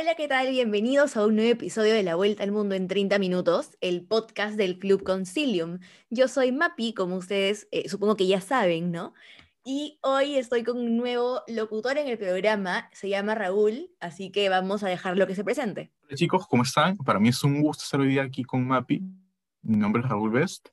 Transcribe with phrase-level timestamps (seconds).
[0.00, 0.48] Hola, ¿qué tal?
[0.48, 4.56] Bienvenidos a un nuevo episodio de La Vuelta al Mundo en 30 Minutos, el podcast
[4.56, 5.78] del Club Concilium.
[6.08, 9.12] Yo soy Mapi, como ustedes eh, supongo que ya saben, ¿no?
[9.62, 14.48] Y hoy estoy con un nuevo locutor en el programa, se llama Raúl, así que
[14.48, 15.92] vamos a dejarlo que se presente.
[16.06, 16.96] Hola chicos, ¿cómo están?
[16.96, 19.02] Para mí es un gusto estar hoy aquí con Mapi.
[19.60, 20.70] Mi nombre es Raúl Best.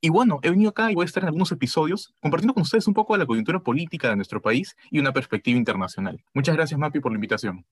[0.00, 2.86] Y bueno, he venido acá y voy a estar en algunos episodios compartiendo con ustedes
[2.86, 6.22] un poco de la coyuntura política de nuestro país y una perspectiva internacional.
[6.32, 7.66] Muchas gracias, Mapi, por la invitación.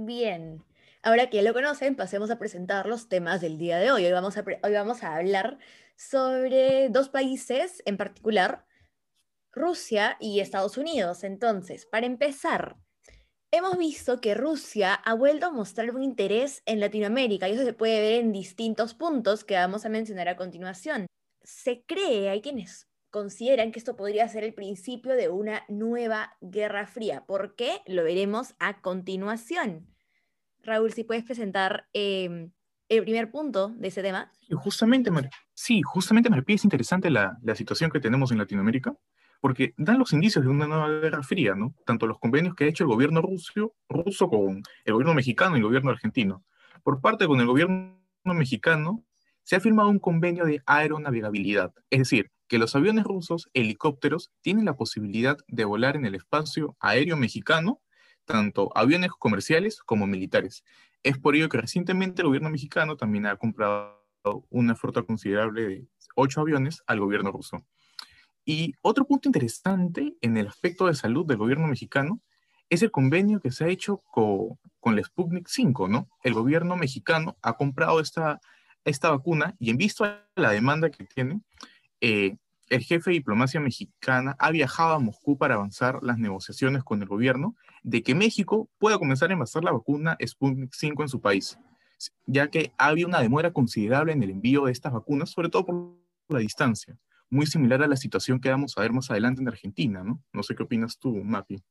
[0.00, 0.64] Bien.
[1.02, 4.04] Ahora que ya lo conocen, pasemos a presentar los temas del día de hoy.
[4.04, 5.58] Hoy vamos a, hoy vamos a hablar
[5.96, 8.64] sobre dos países en particular,
[9.50, 11.24] Rusia y Estados Unidos.
[11.24, 12.76] Entonces, para empezar,
[13.50, 17.72] hemos visto que Rusia ha vuelto a mostrar un interés en Latinoamérica y eso se
[17.72, 21.08] puede ver en distintos puntos que vamos a mencionar a continuación.
[21.42, 26.86] Se cree, hay quienes consideran que esto podría ser el principio de una nueva guerra
[26.86, 27.24] fría.
[27.26, 27.80] ¿Por qué?
[27.86, 29.86] Lo veremos a continuación.
[30.62, 32.50] Raúl, si puedes presentar em,
[32.88, 34.30] el primer punto de ese tema.
[34.50, 35.10] Justamente,
[35.54, 38.94] sí, justamente, me es interesante la, la, situación que tenemos en Latinoamérica,
[39.40, 41.74] porque dan los indicios de una nueva guerra fría, ¿no?
[41.86, 45.60] Tanto los convenios que ha hecho el gobierno ruso, ruso con el gobierno mexicano y
[45.60, 46.44] el gobierno argentino.
[46.82, 49.04] Por parte con el gobierno mexicano,
[49.42, 54.64] se ha firmado un convenio de aeronavegabilidad, es decir, que los aviones rusos, helicópteros, tienen
[54.64, 57.80] la posibilidad de volar en el espacio aéreo mexicano,
[58.24, 60.64] tanto aviones comerciales como militares.
[61.02, 63.98] Es por ello que recientemente el gobierno mexicano también ha comprado
[64.50, 67.64] una flota considerable de ocho aviones al gobierno ruso.
[68.44, 72.20] Y otro punto interesante en el aspecto de salud del gobierno mexicano
[72.70, 76.08] es el convenio que se ha hecho con, con la Sputnik 5, ¿no?
[76.22, 78.40] El gobierno mexicano ha comprado esta,
[78.84, 81.40] esta vacuna y en visto a la demanda que tiene,
[82.00, 82.36] eh,
[82.68, 87.08] el jefe de diplomacia mexicana ha viajado a Moscú para avanzar las negociaciones con el
[87.08, 91.58] gobierno de que México pueda comenzar a envasar la vacuna Sputnik 5 en su país,
[92.26, 95.96] ya que había una demora considerable en el envío de estas vacunas, sobre todo por
[96.28, 96.96] la distancia,
[97.30, 100.22] muy similar a la situación que vamos a ver más adelante en Argentina, ¿no?
[100.32, 101.62] No sé qué opinas tú, Mapi.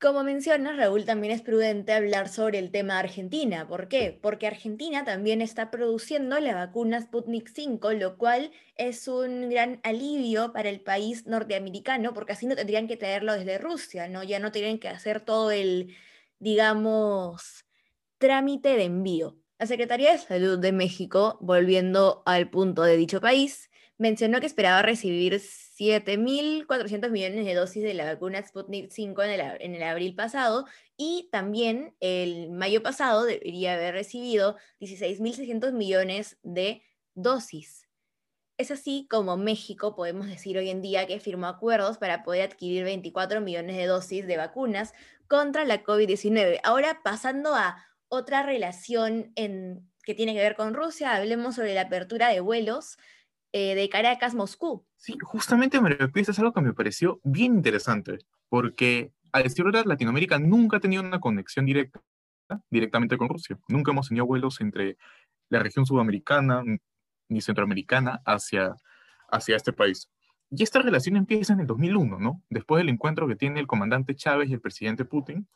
[0.00, 3.66] Como mencionas, Raúl, también es prudente hablar sobre el tema Argentina.
[3.66, 4.16] ¿Por qué?
[4.22, 10.52] Porque Argentina también está produciendo la vacuna Sputnik 5, lo cual es un gran alivio
[10.52, 14.22] para el país norteamericano, porque así no tendrían que traerlo desde Rusia, ¿no?
[14.22, 15.96] Ya no tienen que hacer todo el,
[16.38, 17.64] digamos,
[18.18, 19.36] trámite de envío.
[19.58, 23.67] La Secretaría de Salud de México, volviendo al punto de dicho país,
[23.98, 29.40] mencionó que esperaba recibir 7.400 millones de dosis de la vacuna Sputnik 5 en el,
[29.60, 30.66] en el, abril pasado
[30.96, 36.82] y también el mayo pasado debería haber recibido 16.600 millones de
[37.14, 37.88] dosis.
[38.56, 42.82] Es así como México, podemos decir hoy en día, que firmó acuerdos para poder adquirir
[42.82, 44.94] 24 millones de dosis de vacunas
[45.28, 46.58] contra la COVID-19.
[46.64, 51.82] Ahora, pasando a otra relación en, que tiene que ver con Rusia, hablemos sobre la
[51.82, 52.96] apertura de vuelos
[53.52, 54.86] eh, de Caracas-Moscú.
[54.96, 60.38] Sí, justamente me es algo que me pareció bien interesante, porque a decir verdad, Latinoamérica
[60.38, 62.00] nunca ha tenido una conexión directa
[62.70, 63.58] directamente con Rusia.
[63.68, 64.96] Nunca hemos tenido vuelos entre
[65.50, 66.62] la región sudamericana
[67.28, 68.74] ni centroamericana hacia,
[69.30, 70.10] hacia este país.
[70.50, 72.42] Y esta relación empieza en el 2001, ¿no?
[72.48, 75.46] Después del encuentro que tiene el comandante Chávez y el presidente Putin,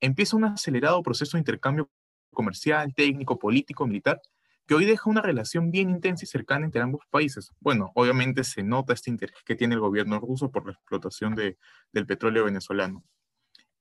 [0.00, 1.90] empieza un acelerado proceso de intercambio
[2.32, 4.22] comercial, técnico, político, militar,
[4.68, 7.52] que hoy deja una relación bien intensa y cercana entre ambos países.
[7.58, 11.56] Bueno, obviamente se nota este interés que tiene el gobierno ruso por la explotación de,
[11.90, 13.02] del petróleo venezolano.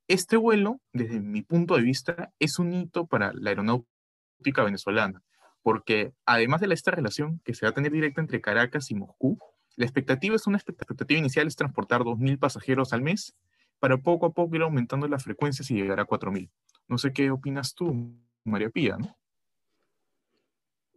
[0.08, 5.22] Este vuelo, desde mi punto de vista, es un hito para la aeronáutica venezolana,
[5.62, 9.38] porque además de esta relación que se va a tener directa entre Caracas y Moscú,
[9.76, 13.36] la expectativa es una expectativa inicial es transportar 2.000 pasajeros al mes,
[13.80, 16.50] para poco a poco ir aumentando la frecuencia y llegar a 4.000.
[16.88, 18.16] No sé qué opinas tú,
[18.46, 19.18] María Pía, ¿no?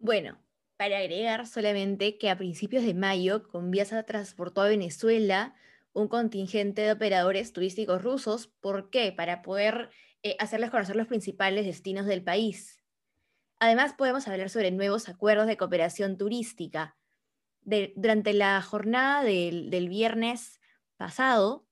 [0.00, 0.38] Bueno,
[0.78, 5.55] para agregar solamente que a principios de mayo, Conviasa transportó a Venezuela
[5.93, 8.47] un contingente de operadores turísticos rusos.
[8.47, 9.12] ¿Por qué?
[9.12, 9.91] Para poder
[10.23, 12.82] eh, hacerles conocer los principales destinos del país.
[13.58, 16.96] Además, podemos hablar sobre nuevos acuerdos de cooperación turística.
[17.62, 20.61] durante la jornada del, viernes
[20.96, 21.67] pasado,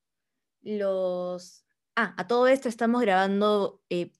[0.61, 1.65] los...
[1.95, 4.11] Ah, a todo esto estamos grabando, eh,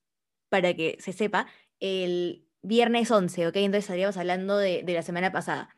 [0.50, 1.46] para que se sepa,
[1.80, 3.56] el viernes 11, ¿ok?
[3.58, 5.78] Entonces estaríamos hablando de, la semana pasada.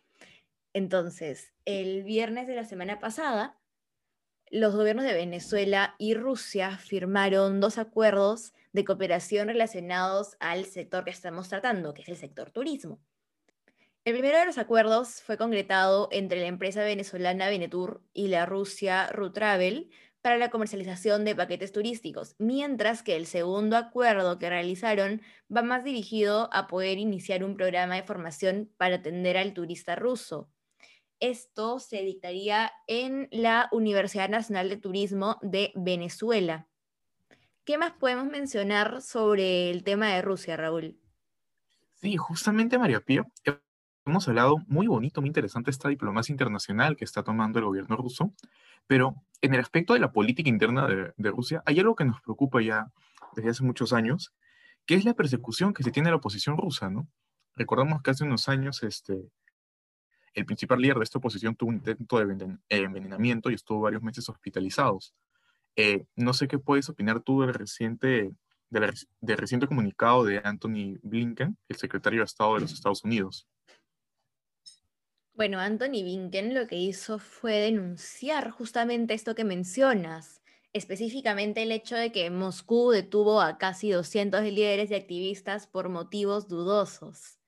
[0.74, 3.60] Entonces, el viernes de la semana pasada,
[4.50, 11.12] los gobiernos de Venezuela y Rusia firmaron dos acuerdos de cooperación relacionados al sector que
[11.12, 13.00] estamos tratando, que es el sector turismo.
[14.04, 19.07] El primero de los acuerdos fue concretado entre la empresa venezolana Venetur y la Rusia
[19.12, 25.21] Rutravel para la comercialización de paquetes turísticos, mientras que el segundo acuerdo que realizaron
[25.56, 30.50] va más dirigido a poder iniciar un programa de formación para atender al turista ruso.
[31.19, 36.67] Esto se dictaría en la Universidad Nacional de Turismo de Venezuela.
[37.63, 41.00] ¿Qué más podemos mencionar sobre el tema de Rusia, Raúl?
[41.94, 43.24] Sí, justamente María Pía,
[44.06, 48.33] hemos hablado muy bonito, muy interesante esta diplomacia internacional que está tomando el gobierno ruso,
[48.88, 52.62] pero en el aspecto de la política interna de, Rusia hay algo que nos preocupa
[52.62, 52.92] ya
[53.36, 54.33] desde hace muchos años,
[54.86, 57.07] que es la persecución que se tiene a la oposición rusa, ¿no?
[57.56, 59.30] Recordamos que hace unos años este,
[60.33, 64.27] el principal líder de esta oposición tuvo un intento de envenenamiento y estuvo varios meses
[64.30, 65.13] hospitalizados.
[65.75, 68.31] Eh, no sé qué puedes opinar tú del reciente,
[68.69, 73.48] del reciente comunicado de Anthony Blinken, el secretario de Estado de los Estados Unidos.
[75.41, 80.39] Bueno, Anthony Blinken lo que hizo fue denunciar justamente esto que mencionas,
[80.71, 86.47] específicamente el hecho de que Moscú detuvo a casi 200 líderes y activistas por motivos
[86.47, 87.39] dudosos.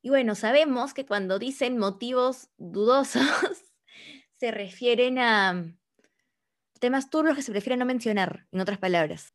[0.00, 3.24] Y bueno, sabemos que cuando dicen motivos dudosos,
[4.36, 5.74] se refieren a
[6.78, 9.34] temas turbios que se prefieren no mencionar, en otras palabras.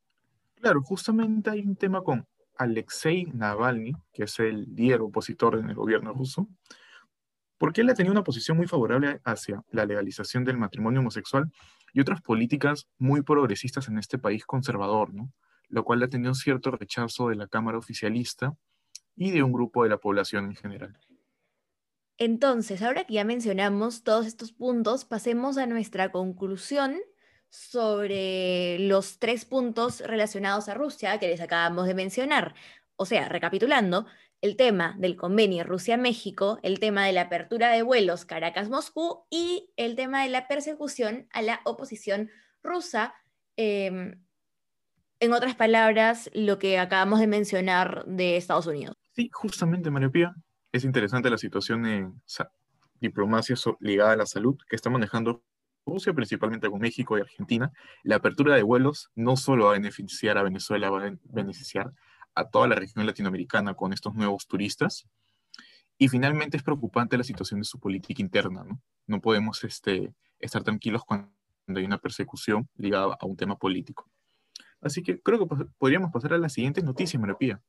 [0.61, 5.75] Claro, justamente hay un tema con Alexei Navalny, que es el líder opositor en el
[5.75, 6.47] gobierno ruso,
[7.57, 11.51] porque él ha tenido una posición muy favorable hacia la legalización del matrimonio homosexual
[11.93, 15.31] y otras políticas muy progresistas en este país conservador, ¿no?
[15.69, 18.55] Lo cual ha tenido cierto rechazo de la Cámara oficialista
[19.15, 20.97] y de un grupo de la población en general.
[22.17, 26.97] Entonces, ahora que ya mencionamos todos estos puntos, pasemos a nuestra conclusión
[27.49, 32.55] sobre los tres puntos relacionados a Rusia que les acabamos de mencionar.
[32.97, 34.05] O sea, recapitulando,
[34.41, 39.95] el tema del convenio Rusia-México, el tema de la apertura de vuelos Caracas-Moscú y el
[39.95, 42.29] tema de la persecución a la oposición
[42.61, 43.15] rusa.
[43.57, 44.21] Em,
[45.19, 48.95] en otras palabras, lo que acabamos de mencionar de Estados Unidos.
[49.13, 50.35] Sí, justamente, Mario Pía.
[50.71, 52.21] Es interesante la situación en
[52.99, 55.43] diplomacia ligada a la salud que está manejando
[55.85, 57.71] Rusia, principalmente con México y Argentina,
[58.03, 61.91] la apertura de vuelos no solo va a beneficiar a Venezuela, va a beneficiar
[62.35, 65.07] a toda la región latinoamericana con estos nuevos turistas.
[65.97, 68.81] Y finalmente es preocupante la situación de su política interna, ¿no?
[69.07, 71.31] No podemos este, estar tranquilos cuando
[71.73, 74.09] hay una persecución ligada a un tema político.
[74.81, 77.61] Así que creo que podríamos pasar a la siguiente noticia, Marapía.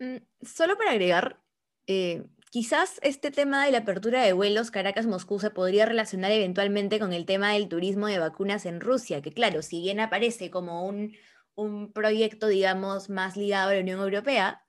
[0.00, 1.40] Mm, solo para agregar,
[1.86, 2.24] eh,
[2.54, 7.26] Quizás este tema de la apertura de vuelos Caracas-Moscú se podría relacionar eventualmente con el
[7.26, 11.16] tema del turismo de vacunas en Rusia, que claro, si bien aparece como un,
[11.54, 14.64] un proyecto, digamos, más ligado a la Unión Europea,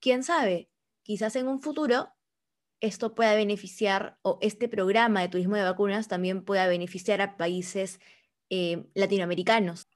[0.00, 0.70] quién sabe,
[1.02, 2.10] quizás en un futuro
[2.80, 7.98] esto pueda beneficiar, o este programa de turismo de vacunas también pueda beneficiar a países
[8.50, 9.88] eh, latinoamericanos.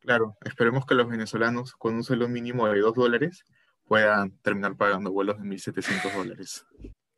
[0.00, 3.44] Claro, esperemos que los venezolanos con un sueldo mínimo de dos dólares
[3.84, 6.66] puedan terminar pagando vuelos de 1.700 dólares.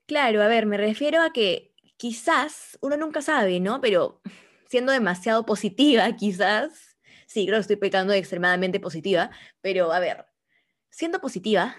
[0.07, 3.81] Claro, a ver, me refiero a que quizás, uno nunca sabe, ¿no?
[3.81, 4.21] Pero
[4.69, 6.96] siendo demasiado positiva, quizás,
[7.27, 9.31] sí, creo que estoy pecando de extremadamente positiva,
[9.61, 10.27] pero a ver,
[10.91, 11.77] siendo positiva,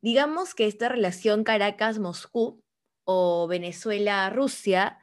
[0.00, 2.62] digamos que esta relación Caracas-Moscú
[3.04, 4.98] o Venezuela-Rusia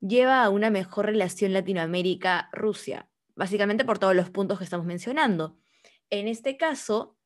[0.00, 5.58] lleva a una mejor relación Latinoamérica-Rusia, básicamente por todos los puntos que estamos mencionando.
[6.10, 7.16] En este caso,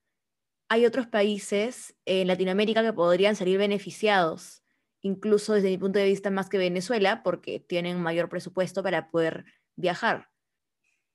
[0.69, 4.63] hay otros países en Latinoamérica que podrían salir beneficiados,
[5.03, 9.45] incluso desde mi punto de vista más que Venezuela, porque tienen mayor presupuesto para poder
[9.77, 10.30] viajar.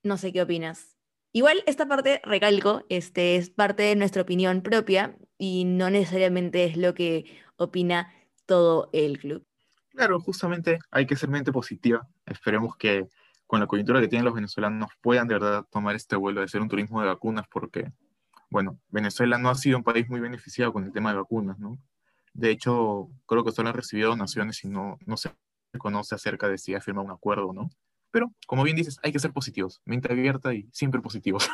[0.06, 0.96] No sé qué opinas.
[1.32, 6.78] Igual esta parte, recalco, este, es parte de nuestra opinión propia y no necesariamente es
[6.78, 7.26] lo que
[7.58, 8.14] opina
[8.46, 9.44] todo el club.
[9.90, 12.08] Claro, justamente hay que ser mente positiva.
[12.28, 13.08] Esperemos que
[13.48, 16.62] con la coyuntura que tienen los venezolanos puedan de verdad tomar este vuelo de hacer
[16.62, 17.92] un turismo de vacunas porque
[18.52, 21.80] bueno, Venezuela no ha sido un país muy beneficiado con el tema de vacunas, ¿no?
[22.32, 25.32] De hecho, creo que solo han recibido donaciones y no, no se
[25.80, 27.72] conoce acerca de si ha firmado un acuerdo no.
[28.16, 31.50] Pero, como bien dices, hay que ser positivos, mente abierta y siempre positivos.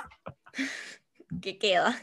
[1.41, 1.99] ¿Qué queda?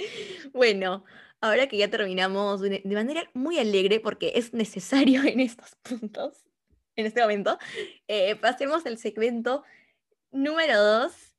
[0.52, 1.04] Bueno,
[1.40, 6.44] ahora que ya terminamos de manera muy alegre, porque es necesario en estos puntos,
[6.96, 7.56] en este momento,
[8.08, 9.62] eh, pasemos al segmento
[10.32, 11.36] número dos,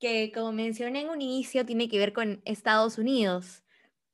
[0.00, 3.62] que como mencioné en un inicio tiene que ver con Estados Unidos.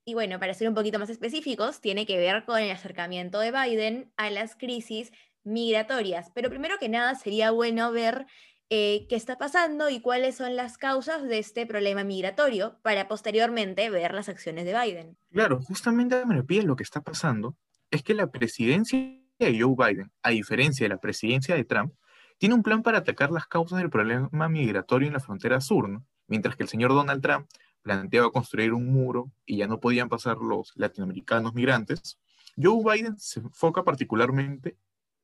[0.04, 3.50] Y bueno, para ser un poquito más específicos, tiene que ver con el acercamiento de
[3.50, 5.10] Biden a las crisis
[5.46, 6.30] migratorias.
[6.34, 8.26] Pero primero que nada sería bueno ver
[8.68, 13.88] eh, qué está pasando y cuáles son las causas de este problema migratorio para posteriormente
[13.90, 15.16] ver las acciones de Biden.
[15.30, 17.56] Claro, justamente me pide lo que está pasando
[17.90, 18.98] es que la presidencia
[19.38, 21.94] de Joe Biden, a diferencia de la presidencia de Trump,
[22.38, 26.04] tiene un plan para atacar las causas del problema migratorio en la frontera sur, ¿no?
[26.26, 27.46] Mientras que el señor Donald Trump
[27.82, 32.18] planteaba construir un muro y ya no podían pasar los latinoamericanos migrantes,
[32.60, 34.76] Joe Biden se enfoca particularmente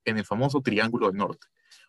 [0.04, 1.46] en el famoso Triángulo del Norte,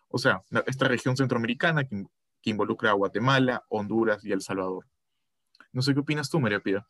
[0.08, 2.04] o sea, esta región centroamericana que,
[2.46, 4.86] involucra a Guatemala, Honduras y El Salvador.
[5.72, 6.86] No sé qué opinas tú, María Pía.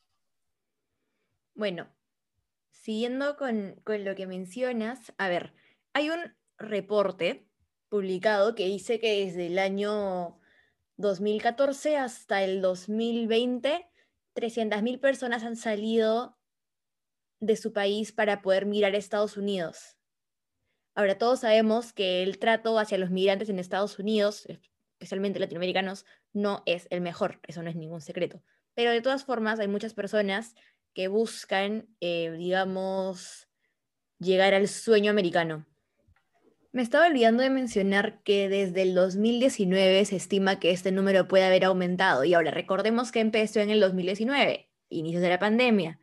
[1.54, 1.87] Bueno,
[2.73, 5.54] siguiendo con, con lo que mencionas, a ver,
[5.93, 7.49] hay un reporte
[7.88, 10.40] publicado que dice que desde el año
[10.97, 13.88] 2014 hasta el 2020,
[14.35, 16.37] 300.000 personas han salido
[17.40, 19.97] de su país para poder mirar a Estados Unidos.
[20.94, 24.46] Ahora, todos sabemos que el trato hacia los migrantes en Estados Unidos,
[24.92, 28.42] especialmente latinoamericanos, no es el mejor, eso no es ningún secreto.
[28.74, 30.54] Pero de todas formas, hay muchas personas
[30.94, 33.48] que buscan, eh, digamos,
[34.20, 35.66] llegar al sueño americano.
[36.72, 41.44] Me estaba olvidando de mencionar que desde el 2019 se estima que este número puede
[41.44, 42.24] haber aumentado.
[42.24, 46.00] Y ahora recordemos que empezó en el 2019, inicios de la pandemia.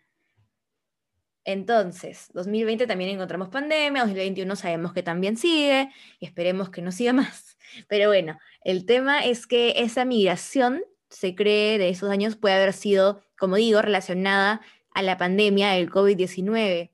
[1.44, 7.14] Entonces, 2020 también encontramos pandemia, 2021 sabemos que también sigue y esperemos que no siga
[7.14, 7.58] más.
[7.88, 12.74] Pero bueno, el tema es que esa migración, se cree, de esos años puede haber
[12.74, 14.62] sido, como digo, relacionada
[14.94, 16.92] a la pandemia del COVID-19.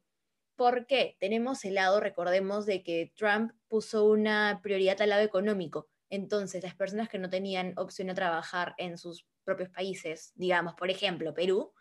[0.55, 1.17] ¿Por qué?
[1.19, 5.87] Tenemos el lado, recordemos, de que Trump puso una prioridad al lado económico.
[6.09, 10.89] Entonces, las personas que no tenían opción a trabajar en sus propios países, digamos, por
[10.89, 11.73] ejemplo, Perú,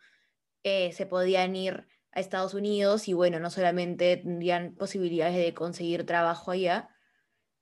[0.62, 6.06] eh, se podían ir a Estados Unidos y bueno, no solamente tendrían posibilidades de conseguir
[6.06, 6.88] trabajo allá,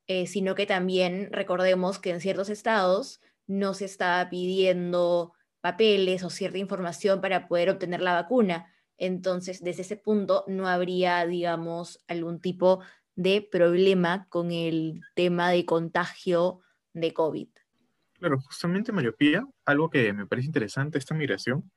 [0.06, 6.30] eh, sino que también recordemos que en ciertos estados no se estaba pidiendo papeles o
[6.30, 8.72] cierta información para poder obtener la vacuna.
[8.96, 12.80] Entonces, desde ese punto no habría, digamos, algún tipo
[13.16, 16.60] de problema con el tema de contagio
[16.92, 17.48] de COVID.
[18.20, 21.72] Claro, justamente Mario Pía, algo que me parece interesante esta migración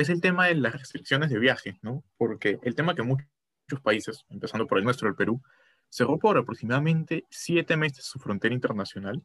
[0.00, 2.04] es el tema de las restricciones de viaje, ¿no?
[2.16, 3.26] Porque el tema que muchos
[3.82, 5.40] países, empezando por el nuestro, el Perú,
[5.88, 9.22] cerró por aproximadamente siete meses su frontera internacional,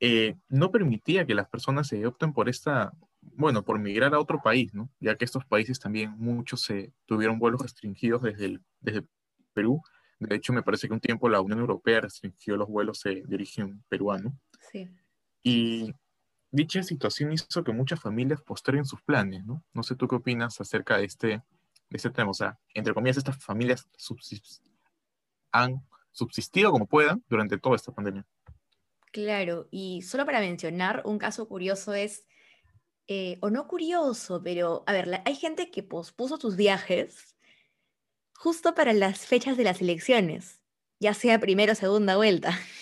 [0.00, 2.92] eh, no permitía que las personas se opten por esta
[3.22, 4.90] bueno, por migrar a otro país, ¿no?
[5.00, 9.04] Ya que estos países también muchos se tuvieron vuelos restringidos desde, el, desde
[9.52, 9.82] Perú.
[10.18, 13.82] De hecho, me parece que un tiempo la Unión Europea restringió los vuelos de, origen
[13.88, 14.38] peruano.
[14.70, 14.88] Sí.
[15.42, 15.94] Y
[16.50, 19.62] dicha situación hizo que muchas familias posteren sus planes, ¿no?
[19.72, 21.42] No sé tú qué opinas acerca de este, de
[21.96, 22.30] este tema.
[22.30, 23.88] O sea, entre comillas, estas familias
[25.52, 28.26] han subsistido como puedan durante toda esta pandemia.
[29.12, 32.26] Claro, y solo para mencionar, un caso curioso es
[33.08, 37.36] eh, o no curioso, pero a ver, hay gente que pospuso sus viajes
[38.36, 40.60] justo para las fechas de las elecciones,
[41.00, 42.56] ya sea primera o segunda vuelta.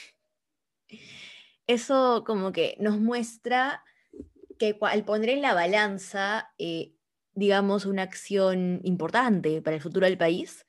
[1.68, 3.84] Eso como que nos muestra
[4.58, 6.96] que al poner en la balanza, eh,
[7.34, 10.66] digamos, una acción importante para el futuro del país,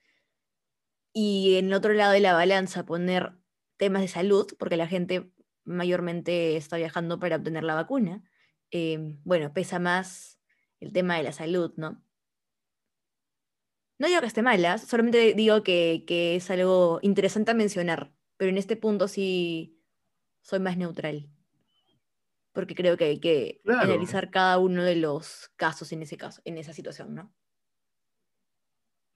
[1.11, 3.33] y en otro lado de la balanza poner
[3.77, 5.31] temas de salud, porque la gente
[5.63, 8.23] mayormente está viajando para obtener la vacuna,
[8.71, 10.39] Em, bueno, pesa más
[10.79, 12.03] el tema de la salud, ¿no?
[13.97, 18.57] No digo que esté mala, solamente digo que, es algo interesante a mencionar, pero en
[18.57, 19.78] este punto sí
[20.49, 21.29] soy más neutral,
[22.53, 26.57] porque creo que hay que analizar cada uno de los casos en ese caso, en
[26.57, 27.31] esa situación, ¿no?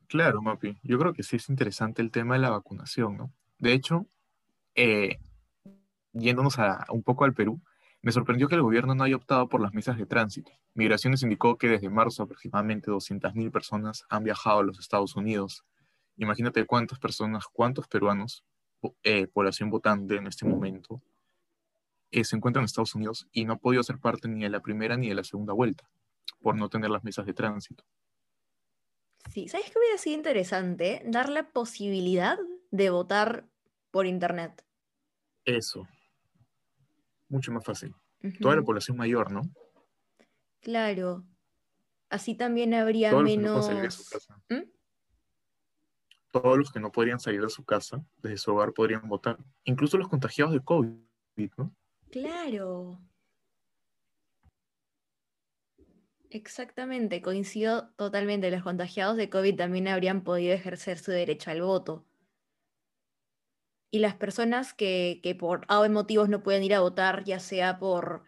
[0.07, 0.77] Claro, Mapi.
[0.83, 3.33] Yo creo que sí es interesante el tema de la vacunación, ¿no?
[3.57, 4.05] De hecho,
[4.75, 5.17] eh,
[6.11, 7.59] yéndonos a, un poco al Perú,
[8.03, 10.51] me sorprendió que el gobierno no haya optado por las mesas de tránsito.
[10.75, 15.63] Migraciones indicó que desde marzo aproximadamente 200.000 personas han viajado a los Estados Unidos.
[16.17, 18.45] Imagínate cuántas personas, cuántos peruanos,
[19.01, 21.01] eh, población votante en este momento,
[22.13, 24.61] eh, se encuentran en Estados Unidos y no ha podido ser parte ni de la
[24.61, 25.89] primera ni de la segunda vuelta
[26.41, 27.83] por no tener las mesas de tránsito.
[29.31, 31.01] Sí, ¿sabes qué hubiera sido interesante?
[31.05, 32.37] Dar la posibilidad
[32.69, 33.47] de votar
[33.89, 34.63] por Internet.
[35.45, 35.87] Eso,
[37.29, 37.95] mucho más fácil.
[38.39, 39.41] Toda la población mayor, ¿no?
[40.61, 41.25] Claro.
[42.09, 43.69] Así también habría menos.
[44.49, 44.69] ¿Mm?
[46.31, 49.37] Todos los que no podrían salir de su casa, desde su hogar, podrían votar.
[49.63, 51.75] Incluso los contagiados de COVID, ¿no?
[52.13, 53.01] Claro.
[56.29, 58.51] Exactamente, coincido totalmente.
[58.51, 62.05] Los contagiados de COVID también habrían podido ejercer su derecho al voto
[63.91, 68.23] y las personas que, por A motivos no pueden ir a votar, ya sea por,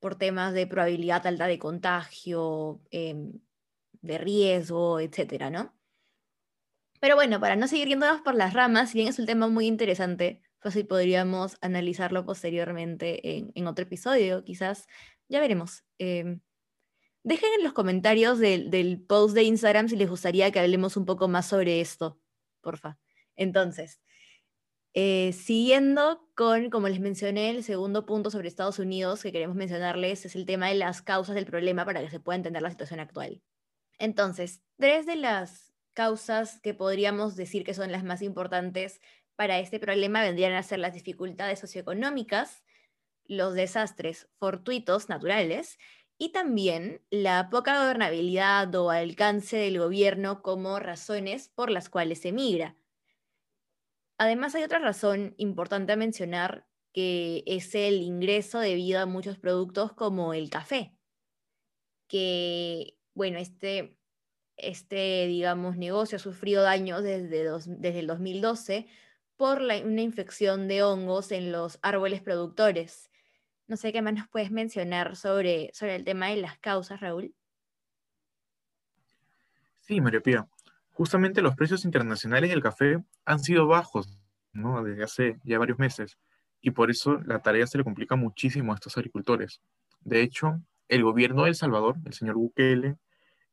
[0.00, 3.40] por temas de probabilidad alta de contagio, em,
[4.02, 5.74] de riesgo, etcétera, ¿no?
[7.00, 9.66] Pero bueno, para no seguir yéndonos por las ramas, si bien es un tema muy
[9.66, 14.86] interesante, Fácil podríamos analizarlo posteriormente en, otro episodio, quizás.
[15.28, 15.84] Ya veremos.
[15.98, 16.40] Em,
[17.22, 21.28] dejen en los comentarios del, post de Instagram si les gustaría que hablemos un poco
[21.28, 22.20] más sobre esto,
[22.60, 22.98] porfa.
[23.36, 24.00] Entonces,
[24.94, 30.26] eh, siguiendo con, como les mencioné, el segundo punto sobre Estados Unidos que queremos mencionarles
[30.26, 32.98] es el tema de las causas del problema para que se pueda entender la situación
[32.98, 33.42] actual.
[33.98, 39.00] Entonces, tres de las causas que podríamos decir que son las más importantes
[39.38, 42.64] para este problema vendrían a ser las dificultades socioeconómicas,
[43.24, 45.78] los desastres fortuitos naturales
[46.18, 52.32] y también la poca gobernabilidad o alcance del gobierno como razones por las cuales se
[52.32, 52.76] migra.
[54.18, 59.92] Además, hay otra razón importante a mencionar que es el ingreso debido a muchos productos
[59.92, 60.96] como el café,
[62.08, 63.96] que, bueno, este,
[64.56, 68.88] este digamos, negocio ha sufrido daños desde, desde el 2012
[69.38, 73.08] por una infección de hongos en los árboles productores.
[73.68, 77.32] No sé qué más nos puedes mencionar sobre, sobre el tema de las causas, Raúl.
[79.78, 80.48] Sí, María Pía.
[80.90, 84.18] Justamente los precios internacionales del café han sido bajos.
[84.52, 86.18] Desde hace ya varios meses.
[86.60, 89.60] Y por eso la tarea se le complica muchísimo a estos agricultores.
[90.00, 92.96] De hecho, el gobierno de El Salvador, el señor Bukele,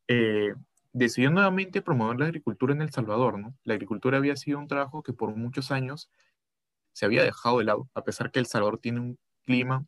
[0.08, 0.52] eh,
[0.96, 3.54] decidió nuevamente promover la agricultura en El Salvador, ¿no?
[3.64, 6.10] La agricultura había sido un trabajo que por muchos años
[6.94, 9.84] se había dejado de lado, a pesar que El Salvador tiene un clima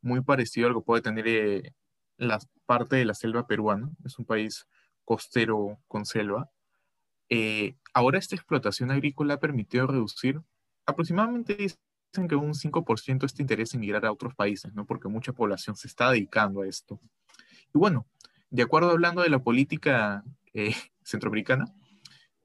[0.00, 1.74] muy parecido al que puede tener eh,
[2.16, 4.66] la parte de la selva peruana, es un país
[5.04, 6.50] costero con selva.
[7.28, 10.40] Eh, ahora esta explotación agrícola ha permitido reducir
[10.86, 14.86] aproximadamente, dicen que un 5% este interés en migrar a otros países, ¿no?
[14.86, 16.98] Porque mucha población se está dedicando a esto.
[17.74, 18.06] Y bueno,
[18.50, 21.66] de acuerdo hablando de la política eh, centroamericana,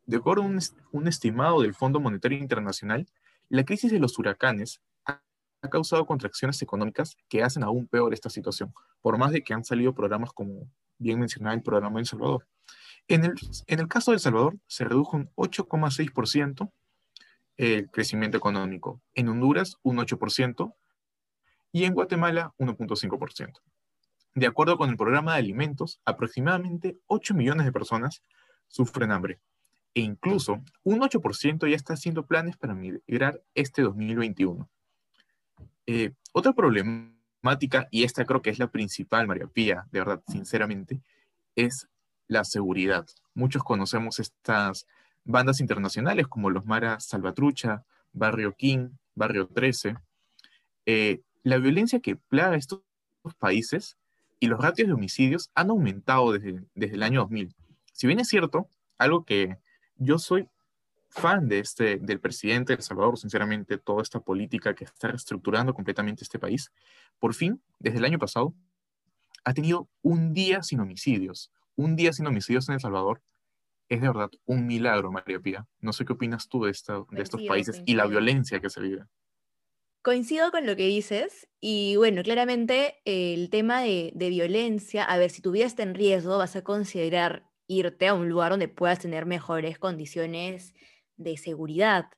[0.05, 0.45] de acuerdo a
[0.91, 3.07] un, estimado del Fondo Monetario Internacional,
[3.49, 5.21] la crisis de los huracanes ha,
[5.71, 9.95] causado contracciones económicas que hacen aún peor esta situación, por más de que han salido
[9.95, 12.47] programas como bien mencionado el programa El Salvador.
[13.07, 13.33] En el,
[13.65, 16.71] en el caso de El Salvador, se redujo un 8,6%
[17.57, 20.73] el crecimiento económico, en Honduras un 8%
[21.71, 23.59] y en Guatemala 1.5%.
[24.35, 28.21] De acuerdo con el programa de alimentos, aproximadamente 8 millones de personas
[28.67, 29.39] sufren hambre.
[29.93, 34.69] E incluso un 8% ya está haciendo planes para migrar este 2021.
[35.87, 40.99] Eh, otra problemática, y esta creo que es la principal, María Pía, de verdad, sinceramente,
[41.55, 41.87] es
[42.27, 43.07] la seguridad.
[43.35, 44.85] Muchos conocemos estas
[45.23, 49.95] bandas internacionales como los Maras Salvatrucha, Barrio King, Barrio 13.
[50.87, 52.81] Eh, la violencia que plaga estos
[53.39, 53.97] países
[54.45, 57.55] y los ratios de homicidios han aumentado desde, desde el año 2000.
[57.93, 59.57] Si bien es cierto, algo que
[59.95, 60.47] yo soy
[61.09, 65.73] fan de este, del presidente de El Salvador, sinceramente, toda esta política que está reestructurando
[65.73, 66.71] completamente este país,
[67.17, 68.53] por fin, desde el año pasado,
[69.43, 71.51] ha tenido un día sin homicidios.
[71.75, 73.23] Un día sin homicidios en El Salvador
[73.89, 75.65] es de verdad un milagro, María Pía.
[75.79, 78.81] No sé qué opinas tú de, esta, de estos países y la violencia que se
[78.81, 79.05] vive.
[80.05, 85.41] Coincido con lo que dices y bueno, claramente el tema de, violencia, a ver, si
[85.41, 90.75] tu en riesgo, vas a considerar irte a un lugar donde puedas tener mejores condiciones
[91.17, 92.11] de seguridad.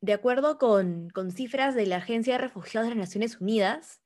[0.00, 4.02] De acuerdo con, cifras de la Agencia de Refugiados de las Naciones Unidas,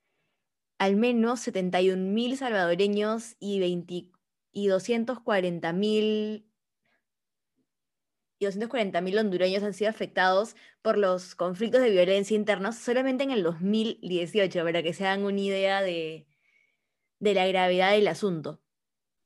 [0.76, 4.10] al menos 71.000 salvadoreños y, 20,
[4.52, 6.44] y 240.000
[8.38, 13.42] y 240.000 hondureños han sido afectados por los conflictos de violencia internos solamente en el
[13.42, 16.26] 2018, para que se hagan una idea de,
[17.18, 18.60] la gravedad del asunto.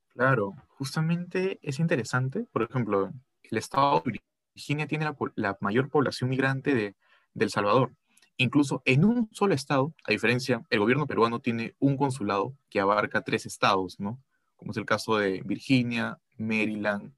[0.09, 2.45] Claro, justamente es interesante.
[2.51, 3.11] Por ejemplo,
[3.43, 4.19] el estado de
[4.55, 6.95] Virginia tiene la, mayor población migrante de,
[7.39, 7.93] El Salvador.
[8.37, 13.21] Incluso en un solo estado, a diferencia, el gobierno peruano tiene un consulado que abarca
[13.21, 14.19] tres estados, ¿no?
[14.55, 17.13] Como es el caso de Virginia, Maryland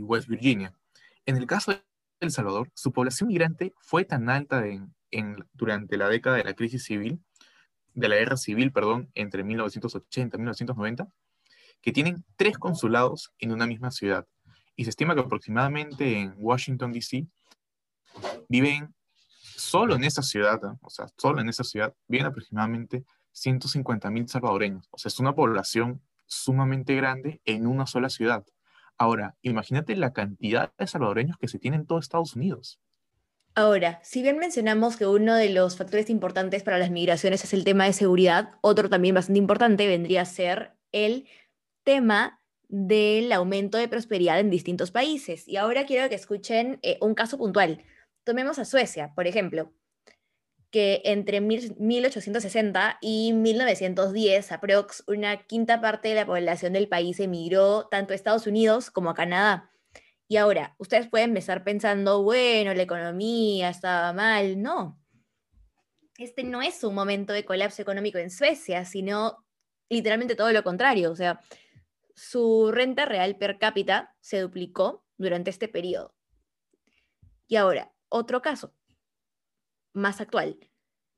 [0.00, 0.72] West Virginia.
[1.26, 1.82] En el caso de
[2.20, 4.64] El Salvador, su población migrante fue tan alta
[5.52, 7.22] durante la década de la crisis civil,
[7.94, 11.08] de la guerra civil, perdón, entre 1980 y 1990,
[11.82, 14.26] que tienen tres consulados en una misma ciudad.
[14.76, 17.26] Y se estima que aproximadamente en Washington, D.C.,
[18.48, 18.94] viven
[19.40, 24.88] solo en esa ciudad, o sea, solo en esa ciudad, viven aproximadamente 150.000 salvadoreños.
[24.90, 28.44] O sea, es una población sumamente grande en una sola ciudad.
[28.98, 32.80] Ahora, imagínate la cantidad de salvadoreños que se tienen en todo Estados Unidos.
[33.54, 37.64] Ahora, si bien mencionamos que uno de los factores importantes para las migraciones es el
[37.64, 41.26] tema de seguridad, otro también bastante importante vendría a ser el
[41.84, 45.46] tema del aumento de prosperidad en distintos países.
[45.46, 47.84] Y ahora quiero que escuchen eh, un caso puntual.
[48.24, 49.74] Tomemos a Suecia, por ejemplo,
[50.72, 57.88] que entre 1860 y 1910, aprox, una quinta parte de la población del país emigró
[57.88, 59.70] tanto a Estados Unidos como a Canadá.
[60.28, 64.62] Y ahora, ustedes pueden empezar pensando, bueno, la economía estaba mal.
[64.62, 64.98] No.
[66.16, 69.44] Este no es un momento de colapso económico en Suecia, sino
[69.90, 71.10] literalmente todo lo contrario.
[71.10, 71.40] O sea,
[72.14, 76.14] su renta real per cápita se duplicó durante este periodo.
[77.46, 78.72] Y ahora, otro caso,
[79.92, 80.58] más actual.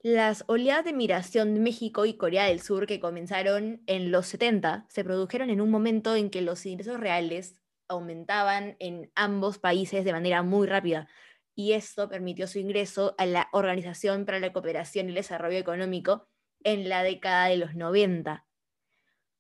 [0.01, 4.87] Las oleadas de migración de México y Corea del Sur que comenzaron en los 70
[4.89, 7.57] se produjeron en un momento en que los ingresos reales
[7.89, 11.09] aumentaban en ambos países de manera muy rápida
[11.55, 16.29] y esto permitió su ingreso a la Organización para la Cooperación y el Desarrollo Económico
[16.65, 18.47] en la década de los 90.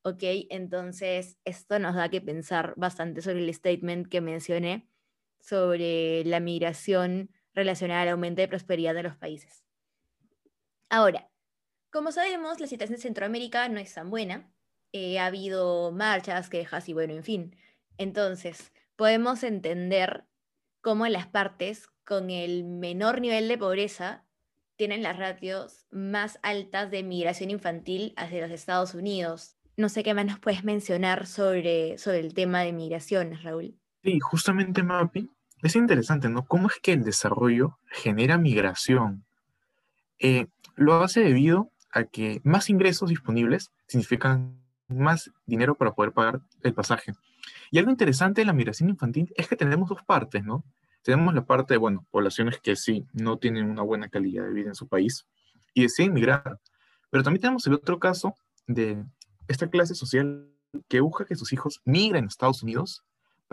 [0.03, 0.23] ¿Ok?
[0.51, 4.88] Entonces, esto nos da que pensar bastante sobre el statement que mencioné
[5.40, 9.64] sobre la migración relacionada al aumento de prosperidad de los países.
[10.88, 11.31] Ahora,
[11.90, 14.51] como sabemos, la situación en Centroamérica no es tan buena.
[14.93, 17.57] Eh, ha habido marchas, quejas y bueno, en fin.
[17.99, 20.25] Entonces, podemos entender
[20.81, 24.25] cómo las partes con el menor nivel de pobreza
[24.77, 29.57] tienen las ratios más altas de migración infantil hacia los Estados Unidos.
[29.77, 33.79] No sé qué más nos puedes mencionar sobre, sobre el tema de migraciones, Raúl.
[34.03, 35.31] Sí, justamente, Mapi,
[35.66, 36.44] es interesante, ¿no?
[36.44, 39.24] ¿Cómo es que el desarrollo genera migración?
[40.18, 40.46] Eh,
[40.77, 46.74] lo hace debido a que más ingresos disponibles significan más dinero para poder pagar el
[46.74, 47.12] pasaje.
[47.70, 50.64] Y algo interesante de la migración infantil es que tenemos dos partes, ¿no?
[51.03, 54.68] Tenemos la parte de, bueno, poblaciones que sí no tienen una buena calidad de vida
[54.68, 55.27] en su país
[55.72, 56.61] y deciden migrar.
[57.11, 58.35] Pero también tenemos el otro caso
[58.66, 59.05] de
[59.48, 60.48] esta clase social
[60.88, 63.03] que busca que sus hijos migren a Estados Unidos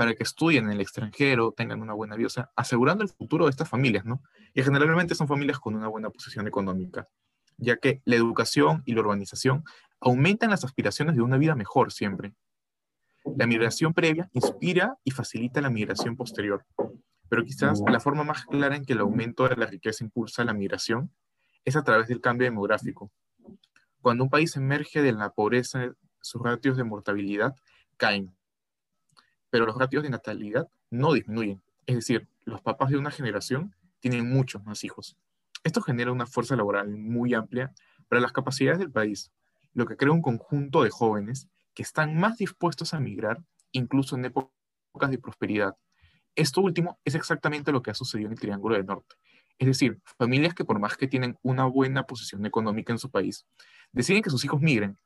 [0.02, 3.46] para que estudien en el extranjero, tengan una buena vida, o sea, asegurando el futuro
[3.46, 4.24] de estas familias, ¿no?
[4.56, 7.08] Y generalmente son familias con una buena posición económica,
[7.58, 9.64] ya que la educación y la urbanización
[10.00, 12.34] aumentan las aspiraciones de una vida mejor siempre.
[13.38, 16.66] La migración previa inspira y facilita la migración posterior,
[17.30, 20.56] pero quizás la forma más clara en que el aumento de la riqueza impulsa la
[20.56, 21.12] migración
[21.64, 23.12] es a través del cambio demográfico.
[24.02, 27.54] Cuando un país emerge de la pobreza, sus ratios de mortalidad
[27.98, 28.36] caen,
[29.52, 31.62] pero los ratios de natalidad no disminuyen.
[31.86, 35.18] Es decir, los papás de una generación tienen muchos más hijos.
[35.64, 37.72] Esto genera una fuerza laboral muy amplia
[38.08, 39.32] para las capacidades del país,
[39.74, 44.26] lo que crea un conjunto de jóvenes que están más dispuestos a migrar, incluso en
[44.26, 45.78] épocas de prosperidad.
[46.36, 49.16] Esto último es exactamente lo que ha sucedido en el Triángulo del Norte.
[49.60, 53.46] Es decir, familias que por más que tienen una buena posición económica en su país,
[53.92, 54.98] deciden que sus hijos migren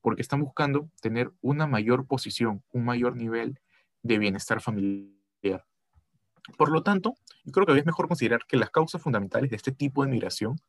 [0.00, 3.60] porque están buscando tener una mayor posición, un mayor nivel
[4.02, 5.64] de bienestar familiar.
[6.56, 7.14] Por lo tanto,
[7.52, 10.60] creo que es mejor considerar que las causas fundamentales de este tipo de migración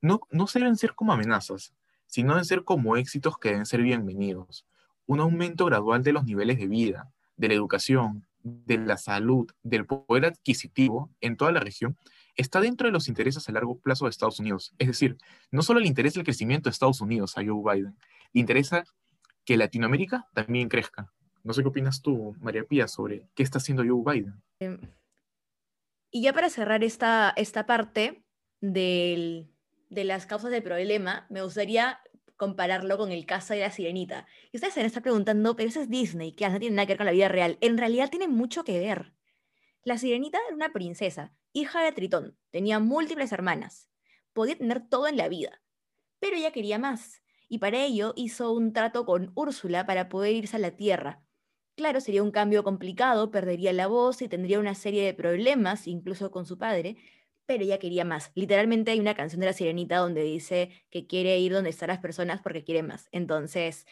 [0.00, 1.74] no, no deben ser como amenazas,
[2.06, 4.66] sino deben ser como éxitos que deben ser bienvenidos.
[5.06, 9.86] Un aumento gradual de los niveles de vida, de la educación, de la salud, del
[9.86, 11.96] poder adquisitivo en toda la región,
[12.36, 14.74] está dentro de los intereses a largo plazo de Estados Unidos.
[14.78, 15.16] Es decir,
[15.50, 17.96] no solo le interesa el crecimiento de Estados Unidos a Joe Biden,
[18.32, 18.84] le interesa
[19.44, 21.12] que Latinoamérica también crezca.
[21.44, 24.42] No sé qué opinas tú, María Pía, sobre qué está haciendo Joe Biden.
[24.60, 24.78] Em,
[26.10, 28.24] y ya para cerrar esta, esta parte
[28.60, 29.48] de
[29.90, 32.00] las causas del problema, me gustaría
[32.36, 34.26] compararlo con el caso de la sirenita.
[34.50, 36.86] Y ustedes se van a estar preguntando, pero eso es Disney, que no tiene nada
[36.86, 37.56] que ver con la vida real.
[37.60, 39.12] En realidad tiene mucho que ver.
[39.84, 43.88] La sirenita era una princesa, hija de Tritón, tenía múltiples hermanas,
[44.32, 45.60] podía tener todo en la vida,
[46.20, 50.56] pero ella quería más, y para ello hizo un trato con Úrsula para poder irse
[50.56, 51.22] a la Tierra,
[51.76, 56.30] Claro, sería un cambio complicado, perdería la voz y tendría una serie de problemas, incluso
[56.30, 56.96] con su padre,
[57.46, 58.30] pero ella quería más.
[58.34, 61.98] Literalmente hay una canción de la sirenita donde dice que quiere ir donde están las
[62.00, 63.08] personas porque quiere más.
[63.10, 63.86] Entonces,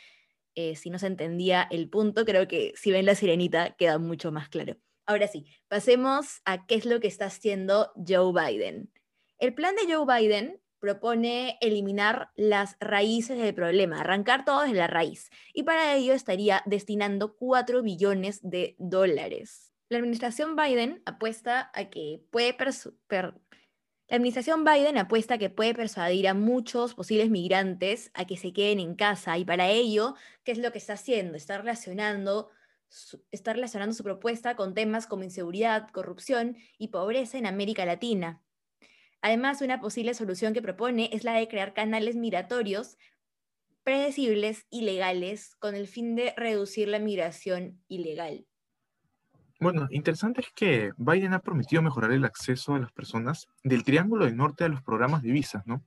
[0.55, 4.31] eh, si no se entendía el punto, creo que si ven la sirenita queda mucho
[4.31, 4.77] más claro.
[5.07, 8.93] Ahora sí, pasemos a qué es lo que está haciendo Joe Biden.
[9.39, 14.87] El plan de Joe Biden propone eliminar las raíces del problema, arrancar todo desde la
[14.87, 19.73] raíz, y para ello estaría destinando 4 billones de dólares.
[19.89, 22.57] La administración Biden apuesta a que puede
[24.11, 28.81] la administración Biden apuesta que puede persuadir a muchos posibles migrantes a que se queden
[28.81, 31.37] en casa y para ello, ¿qué es lo que está haciendo?
[31.37, 32.51] Está relacionando
[33.31, 38.43] está relacionando su propuesta con temas como inseguridad, corrupción y pobreza en América Latina.
[39.23, 42.97] Además, una posible solución que propone es la de crear canales migratorios
[43.83, 48.47] predecibles y legales con el fin de reducir la migración ilegal.
[49.59, 54.25] Bueno, interesante es que Biden ha prometido mejorar el acceso a las personas del Triángulo
[54.25, 55.85] del Norte a los programas de visas, ¿no?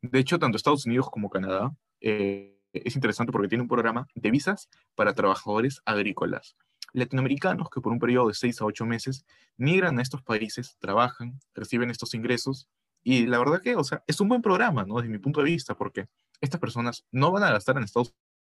[0.00, 4.30] De hecho, tanto Estados Unidos como Canadá eh, es interesante porque tiene un programa de
[4.30, 6.56] visas para trabajadores agrícolas
[6.92, 9.24] latinoamericanos que por un periodo de seis a ocho meses
[9.56, 12.68] migran a estos países, trabajan, reciben estos ingresos
[13.02, 14.96] y la verdad que, o sea, es un buen programa, ¿no?
[14.96, 16.08] Desde mi punto de vista, porque
[16.40, 18.14] estas personas no van a gastar en Estados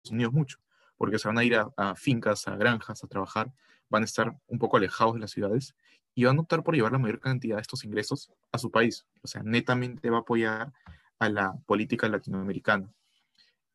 [0.10, 0.60] Unidos mucho,
[0.98, 3.54] porque se van a ir a, fincas, a granjas, a trabajar,
[3.90, 5.76] van a estar un poco alejados de las ciudades
[6.16, 9.06] y van a optar por llevar la mayor cantidad de estos ingresos a su país.
[9.22, 10.74] O sea, netamente va a apoyar
[11.20, 12.92] a la política latinoamericana.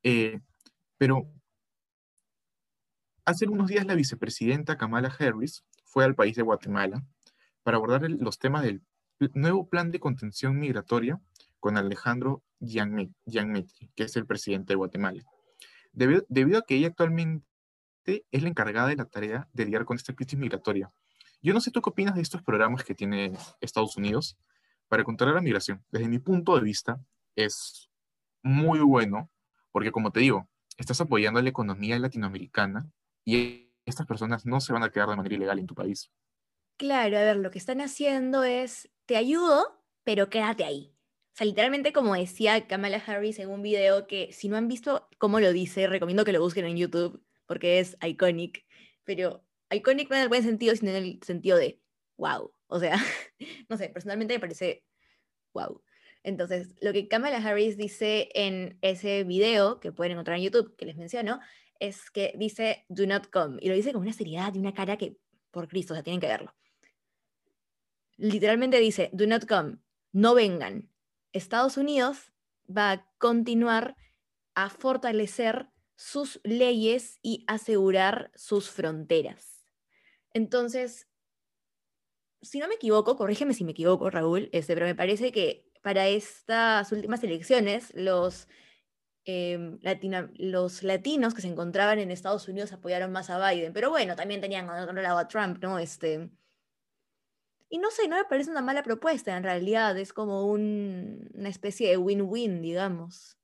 [0.03, 0.41] Eh,
[0.99, 1.31] pero
[3.29, 7.05] hace unos días la vicepresidenta Kamala Harris fue al país de Guatemala
[7.63, 8.83] para abordar los temas del
[9.35, 11.21] nuevo plan de contención migratoria
[11.61, 15.23] con Alejandro Gianmetri, que es el presidente de Guatemala.
[15.93, 17.45] Debido, a que ella actualmente
[18.07, 20.91] es la encargada de la tarea de lidiar con esta crisis migratoria.
[21.43, 24.39] Yo no sé tú qué opinas de estos programas que tiene Estados Unidos
[24.89, 25.85] para controlar la migración.
[25.91, 26.99] Desde mi punto de vista,
[27.37, 27.91] es
[28.43, 29.31] muy bueno,
[29.71, 32.91] porque como te digo, estás apoyando a la economía latinoamericana
[33.37, 36.11] y estas personas no se van a quedar de manera ilegal en tu país.
[36.77, 40.99] Claro, a ver, lo que están haciendo es, te ayudo, pero quédate ahí
[41.39, 45.39] sea, literalmente como decía Kamala Harris en un video que si no han visto cómo
[45.39, 48.67] lo dice, recomiendo que lo busquen en YouTube porque es iconic,
[49.05, 51.81] pero iconic no en el buen sentido, sino en el sentido de
[52.17, 52.53] wow.
[52.67, 52.97] O sea,
[53.69, 54.85] no sé, personalmente me parece
[55.55, 55.81] wow.
[56.25, 60.87] Entonces, lo que Kamala Harris dice en ese video que pueden encontrar en YouTube, que
[60.87, 61.39] les menciono,
[61.79, 63.59] es que dice do not come.
[63.61, 65.17] Y lo dice con una seriedad y una cara que,
[65.51, 66.55] por Cristo, o sea, tienen que verlo.
[68.17, 69.79] Literalmente dice do not come,
[70.13, 70.91] no vengan,
[71.33, 72.33] Estados Unidos
[72.69, 73.97] va a continuar
[74.55, 79.65] a fortalecer sus leyes y asegurar sus fronteras.
[80.33, 81.09] Entonces,
[82.43, 86.09] si no me equivoco, corrígeme si me equivoco, Raúl, este, pero me parece que para
[86.09, 88.49] estas últimas elecciones los,
[89.31, 89.79] em,
[90.39, 94.41] los latinos que se encontraban en Estados Unidos apoyaron más a Biden, pero bueno, también
[94.41, 95.79] tenían a otro a Trump, ¿no?
[95.79, 96.31] Este,
[97.69, 101.91] y no sé, no me parece una mala propuesta, en realidad es como una especie
[101.91, 103.37] de win-win, digamos.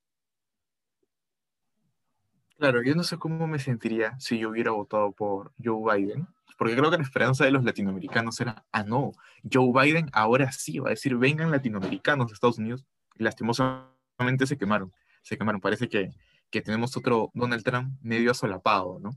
[2.57, 6.75] Claro, yo no sé cómo me sentiría si yo hubiera votado por Joe Biden, porque
[6.75, 9.11] creo que la esperanza de los latinoamericanos era, ah, no,
[9.51, 12.83] Joe Biden ahora sí va a decir, vengan latinoamericanos de Estados Unidos,
[13.19, 14.91] y lastimosamente se quemaron,
[15.25, 16.11] se quemaron, parece que,
[16.51, 19.09] que tenemos otro Donald Trump medio asolapado, ¿no?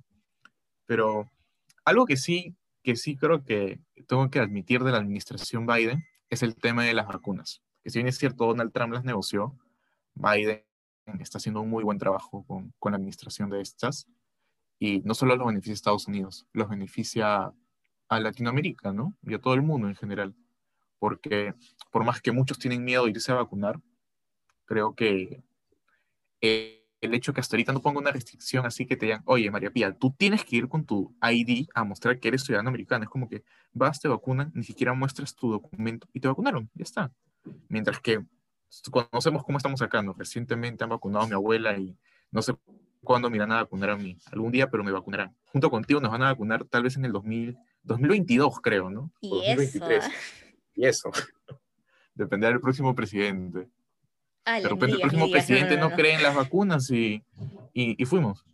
[0.87, 1.31] Pero
[1.85, 2.57] algo que sí
[2.89, 6.95] que sí creo que tengo que admitir de la administración Biden es el tema de
[6.95, 7.63] las vacunas.
[7.83, 9.59] Que si bien es cierto, Donald Trump las negoció,
[10.15, 10.65] Biden
[11.21, 14.09] está haciendo un muy buen trabajo con, con la administración de estas.
[14.79, 17.53] Y no solo los beneficia a Estados Unidos, los beneficia
[18.09, 19.15] a Latinoamérica, ¿no?
[19.23, 20.35] Y a todo el mundo en general.
[20.99, 21.55] Porque
[21.91, 23.79] por más que muchos tienen miedo de irse a vacunar,
[24.65, 25.43] creo que
[26.41, 29.51] eh, el hecho que hasta ahorita no ponga una restricción así que te digan, oye,
[29.51, 33.05] María Pía, tú tienes que ir con tu ID a mostrar que eres ciudadano americano.
[33.05, 36.83] Es como que vas, te vacunan, ni siquiera muestras tu documento y te vacunaron, ya
[36.83, 37.13] está.
[37.69, 38.25] Mientras que
[38.91, 40.13] conocemos cómo estamos acá, ¿no?
[40.13, 41.97] Recientemente han vacunado a mi abuela y
[42.31, 42.55] no sé
[43.03, 44.19] cuándo me irán a vacunar a mí.
[44.33, 45.35] Algún día, pero me vacunarán.
[45.47, 49.13] Junto contigo nos van a vacunar tal vez en el 2000, 2022, creo, ¿no?
[49.21, 50.05] Y 2023.
[50.05, 50.15] Eso.
[50.75, 51.11] Y eso.
[52.15, 53.69] Dependerá del próximo presidente
[54.55, 57.23] de repente el próximo presidente no, cree en las vacunas y,
[57.73, 58.45] y, fuimos.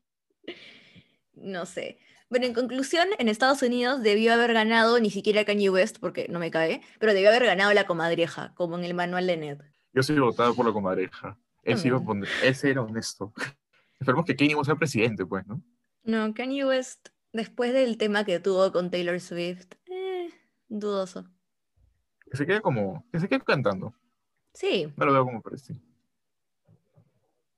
[1.34, 1.98] No sé.
[2.30, 6.38] Bueno, en conclusión, en Estados Unidos debió haber ganado ni siquiera Kanye West, porque no
[6.38, 9.58] me cae, pero debió haber ganado la comadreja, como en el manual de Ned.
[9.92, 11.38] Yo soy votado por la comadreja.
[11.62, 11.88] Él sí
[12.68, 13.32] era honesto.
[14.00, 15.62] Esperemos que Kanye West sea presidente, pues, ¿no?
[16.02, 20.28] No, Kanye West, después del tema que tuvo con Taylor Swift, eh,
[20.68, 21.26] dudoso.
[22.30, 23.94] Que se quede como, que se quede cantando.
[24.54, 24.92] Sí.
[24.96, 25.84] No lo veo como presidente.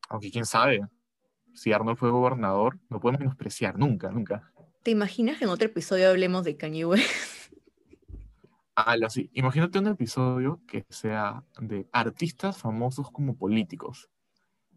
[0.09, 0.81] Aunque quién sabe,
[1.55, 4.53] si Arnold fue gobernador, no podemos menospreciar, nunca, nunca.
[4.83, 7.11] ¿Te imaginas que en otro episodio hablemos de Kanye West?
[8.77, 9.31] Ah, sí.
[9.33, 14.11] Imagínate un episodio que sea de artistas famosos como políticos.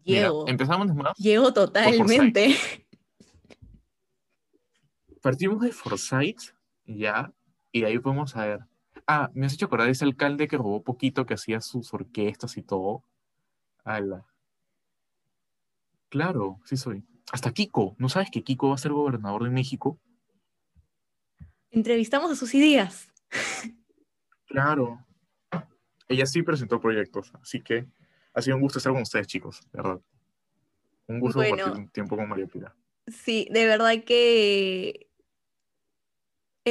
[0.02, 0.48] Llego.
[0.48, 1.16] empezamos más.
[1.18, 2.56] Llego totalmente.
[5.22, 6.54] Partimos de Forsyth,
[6.86, 7.30] ya,
[7.70, 8.60] y de ahí podemos saber
[9.12, 12.56] Ah, me has hecho acordar de ese alcalde que robó poquito, que hacía sus orquestas
[12.56, 13.02] y todo.
[13.82, 14.24] Ala.
[16.08, 17.02] Claro, sí soy.
[17.32, 17.96] Hasta Kiko.
[17.98, 19.98] ¿No sabes que Kiko va a ser gobernador de México?
[21.72, 23.08] Entrevistamos a sus ideas.
[24.46, 25.04] Claro.
[26.06, 27.88] Ella sí presentó proyectos, así que
[28.32, 30.00] ha sido un gusto estar con ustedes, chicos, de verdad.
[31.08, 32.76] Un gusto compartir un tiempo con María Pira.
[33.08, 35.09] Sí, de verdad que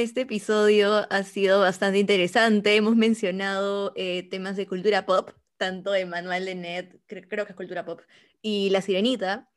[0.00, 2.74] Este episodio ha sido bastante interesante.
[2.74, 7.84] Hemos mencionado eh, temas de cultura pop, tanto de Manuel Lenet, creo que es cultura
[7.84, 8.00] pop,
[8.40, 9.50] y La Sirenita,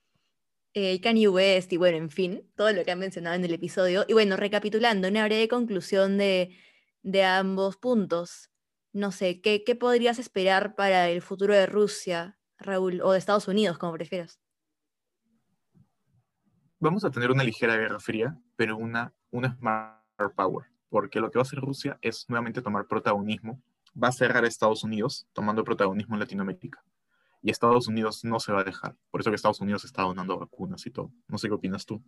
[0.73, 4.03] el Kanye West, y bueno, en fin, todo lo que han mencionado en el episodio.
[4.05, 6.57] Y bueno, recapitulando, una breve conclusión de,
[7.03, 8.51] de ambos puntos.
[8.91, 13.47] No sé, ¿qué, ¿qué podrías esperar para el futuro de Rusia, Raúl, o de Estados
[13.47, 14.41] Unidos, como prefieras?
[16.79, 20.02] Vamos a tener una ligera guerra fría, pero una, una smart
[20.35, 23.61] power, porque lo que va a hacer Rusia es nuevamente tomar protagonismo,
[24.01, 26.83] va a cerrar a Estados Unidos tomando protagonismo en Latinoamérica.
[27.41, 28.95] Y Estados Unidos no se va a dejar.
[29.11, 31.11] Por eso que Estados Unidos está donando vacunas y todo.
[31.27, 32.01] No sé qué opinas tú.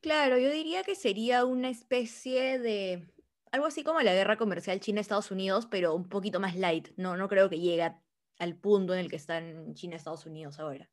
[0.00, 3.08] Claro, yo diría que sería una especie de
[3.52, 6.88] algo así como la guerra comercial China-Estados Unidos, pero un poquito más light.
[6.96, 7.94] No, no creo que llegue
[8.38, 10.90] al punto en el que están China-Estados Unidos ahora.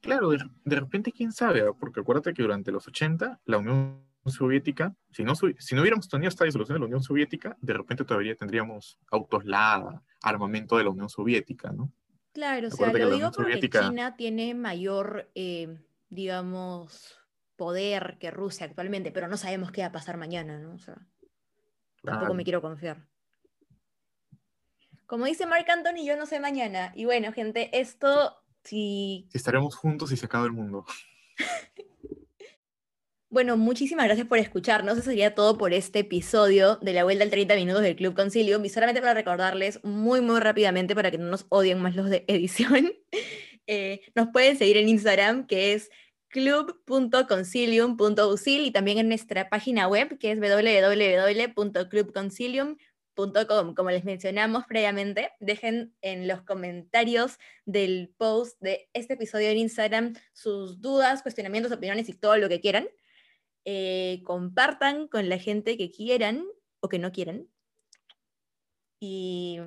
[0.00, 1.72] Claro, de, repente quién sabe, ¿ah?
[1.78, 6.28] porque acuérdate que durante los 80 la Unión Soviética, si no, si no hubiéramos tenido
[6.28, 10.90] esta disolución de la Unión Soviética, de repente todavía tendríamos autos LADA, armamento de la
[10.90, 11.92] Unión Soviética, ¿no?
[12.32, 17.18] Claro, o sea, lo digo porque China tiene mayor, eh, digamos,
[17.56, 20.74] poder que Rusia actualmente, pero no sabemos qué va a pasar mañana, ¿no?
[20.74, 20.96] O sea,
[22.04, 23.08] tampoco me quiero confiar.
[25.06, 26.92] Como dice Mark Anthony, yo no sé mañana.
[26.94, 30.84] Y bueno, gente, esto Si estaremos juntos y se acaba el mundo.
[33.30, 34.98] bueno, muchísimas gracias por escucharnos.
[34.98, 38.62] Eso sería todo por este episodio de la vuelta al 30 minutos del Club Concilio.
[38.62, 42.24] Y solamente para recordarles muy, muy rápidamente, para que no nos odien más los de
[42.28, 42.92] edición,
[43.66, 45.90] eh, nos pueden seguir en Instagram, que es
[46.28, 52.76] club.concilium.usil y también en nuestra página web que es www.clubconcilium.com.
[53.18, 60.14] Como les mencionamos previamente, dejen en los comentarios del post de este episodio en Instagram
[60.32, 62.88] sus dudas, cuestionamientos, opiniones y todo lo que quieran.
[63.64, 66.44] Eh, compartan con la gente que quieran
[66.78, 67.48] o que no quieran.
[69.00, 69.58] Y,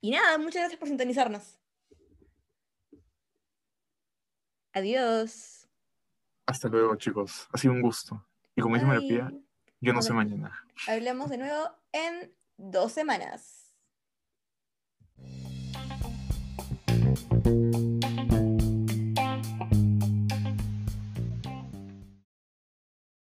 [0.00, 1.58] y nada, muchas gracias por sintonizarnos.
[4.72, 5.66] Adiós.
[6.46, 7.48] Hasta luego, chicos.
[7.52, 8.24] Ha sido un gusto.
[8.54, 9.32] Y como dice María
[9.86, 10.64] yo no sé mañana.
[10.88, 13.72] Hablamos de nuevo en dos semanas.